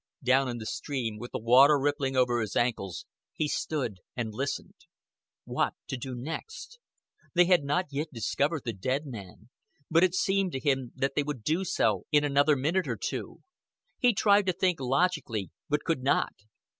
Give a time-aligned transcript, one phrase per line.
[0.23, 3.05] Down in the stream, with the water rippling over his ankles,
[3.35, 4.73] he stood and listened.
[5.45, 6.79] What to do next?
[7.35, 9.51] They had not yet discovered the dead man;
[9.91, 13.43] but it seemed to him that they would do so in another minute or two.
[13.99, 16.33] He tried to think logically, but could not.